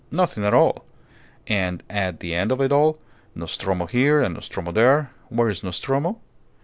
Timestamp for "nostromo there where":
4.33-5.47